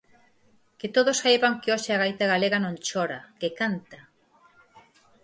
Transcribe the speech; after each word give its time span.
Que 0.79 0.87
todos 0.95 1.19
saiban 1.23 1.59
que 1.61 1.71
hoxe 1.73 1.91
a 1.93 2.01
gaita 2.03 2.25
galega 2.33 2.59
non 2.61 2.75
chora, 2.87 3.19
que 3.39 3.49
canta. 3.59 3.99